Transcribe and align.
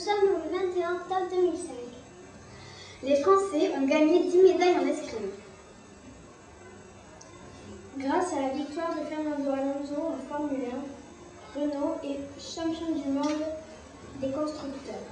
sommes 0.00 0.24
le 0.24 0.58
21 0.58 0.94
octobre 0.94 1.28
2005. 1.30 1.72
Les 3.02 3.16
Français 3.16 3.70
ont 3.76 3.86
gagné 3.86 4.24
10 4.24 4.42
médailles 4.42 4.78
en 4.78 4.86
escrime. 4.86 5.30
Grâce 7.98 8.32
à 8.32 8.40
la 8.40 8.48
victoire 8.48 8.94
de 8.94 9.04
Fernando 9.04 9.50
Alonso 9.50 9.94
en 9.94 10.18
Formule 10.28 10.64
1, 11.54 11.60
Renault 11.60 11.96
est 12.02 12.20
champion 12.40 12.92
du 12.92 13.08
monde 13.08 13.44
des 14.20 14.30
constructeurs. 14.30 15.06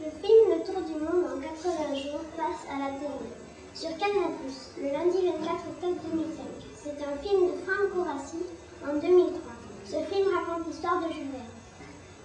Le 0.00 0.10
film 0.10 0.50
Le 0.50 0.64
Tour 0.66 0.82
du 0.82 0.94
Monde 0.94 1.26
en 1.30 1.40
80 1.40 1.94
jours 1.94 2.24
passe 2.36 2.66
à 2.68 2.78
la 2.78 2.98
télé. 2.98 3.30
Sur 3.72 3.96
Canal+, 3.96 4.34
le 4.78 4.90
lundi 4.90 5.26
24 5.26 5.54
octobre 5.70 6.00
2005. 6.10 6.44
C'est 6.74 6.98
un 7.02 7.16
film 7.22 7.46
de 7.46 7.56
Franco 7.64 8.02
Rassi 8.02 8.42
en 8.82 8.94
2003. 8.94 9.40
Ce 9.84 10.12
film 10.12 10.28
raconte 10.34 10.66
l'histoire 10.66 11.00
de 11.06 11.12
Jules. 11.12 11.63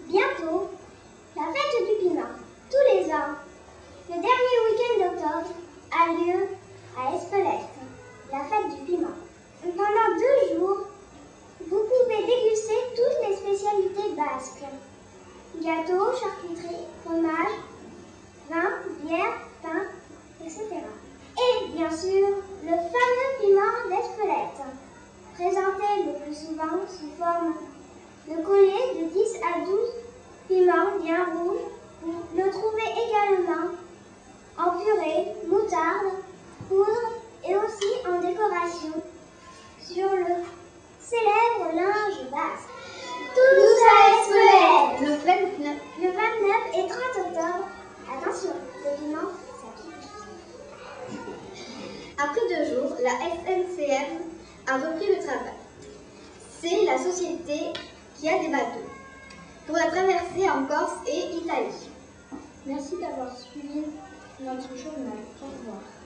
Bientôt, 0.09 0.71
la 1.35 1.43
fête 1.43 1.87
du 1.87 2.03
piment, 2.03 2.33
tous 2.71 2.95
les 2.95 3.05
ans, 3.13 3.37
le 4.09 4.15
dernier 4.15 4.57
week-end 4.65 5.05
d'octobre, 5.05 5.53
a 5.91 6.13
lieu 6.13 6.47
à 6.97 7.15
Espelette, 7.15 7.69
la 8.31 8.39
fête 8.39 8.75
du 8.75 8.85
piment. 8.85 9.13
Pendant 9.61 10.17
deux 10.17 10.57
jours, 10.57 10.79
vous 11.59 11.83
pouvez 11.83 12.25
déguster 12.25 12.73
toutes 12.95 13.27
les 13.29 13.35
spécialités 13.35 14.15
basques. 14.17 14.65
Gâteaux, 15.61 16.17
charcuterie, 16.19 16.87
fromage, 17.05 17.59
vin, 18.49 18.69
bière, 19.03 19.37
pain, 19.61 19.83
etc. 20.43 20.65
Et 21.37 21.67
bien 21.67 21.91
sûr, 21.91 22.29
le 22.63 22.71
fameux 22.71 23.29
piment 23.41 23.89
d'Espelette, 23.89 24.65
présenté 25.35 26.03
le 26.03 26.23
plus 26.23 26.33
souvent 26.33 26.79
sous 26.87 27.11
forme 27.15 27.53
de 28.29 28.43
collier 28.43 29.01
de 29.01 29.07
10 29.07 29.39
à 29.41 29.65
12 29.65 29.98
piments 30.49 30.97
bien 31.01 31.25
rouges. 31.25 31.69
Vous 32.01 32.23
le 32.35 32.49
trouvez 32.49 32.89
également 33.05 33.69
en 34.57 34.71
purée, 34.79 35.35
moutarde, 35.47 36.11
poudre 36.67 37.13
et 37.47 37.55
aussi 37.55 37.89
en 38.07 38.19
décoration 38.19 38.95
sur 39.79 40.09
le 40.09 40.35
célèbre 40.99 41.71
linge 41.75 42.31
basque. 42.31 42.73
Tout 43.35 43.63
ça 43.79 43.93
Espelette 44.17 44.99
Le 45.01 45.11
29, 45.23 45.77
le 46.01 46.07
29 46.07 46.17
et 46.73 46.85
30 46.87 46.99
octobre, 47.27 47.65
attention, 48.11 48.55
le 48.83 48.91
piment, 48.97 49.29
ça 49.55 49.69
pique. 49.77 50.09
après 52.17 52.43
deux 52.49 52.65
jours, 52.73 52.91
la 53.03 53.15
SNCF 53.29 54.09
a 54.67 54.73
repris 54.77 55.07
le 55.15 55.19
travail. 55.23 55.59
C'est 56.59 56.85
la 56.85 56.97
société 56.97 57.59
qui 58.19 58.29
a 58.29 58.39
des 58.39 58.49
bateaux 58.49 58.98
pour 59.69 59.77
la 59.77 59.91
traversée 59.91 60.49
en 60.49 60.65
Corse 60.65 60.97
et 61.05 61.35
Italie. 61.35 61.91
Merci 62.65 62.95
d'avoir 62.99 63.37
suivi 63.37 63.85
notre 64.41 64.75
journal. 64.75 65.19
Au 65.43 65.45
revoir. 65.45 65.98